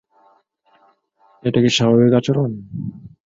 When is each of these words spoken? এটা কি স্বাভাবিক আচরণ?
এটা 1.43 1.59
কি 1.63 1.69
স্বাভাবিক 1.77 2.13
আচরণ? 2.19 2.51